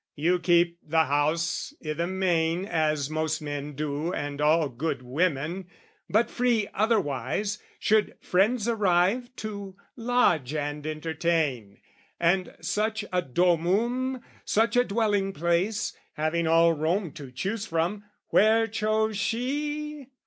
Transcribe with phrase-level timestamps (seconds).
[0.15, 5.67] You keep the house i' the main, as most men do And all good women:
[6.09, 11.81] but free otherwise, Should friends arrive, to lodge and entertain.
[12.19, 18.65] And such a domum, such a dwelling place, Having all Rome to choose from, where
[18.65, 20.07] chose she?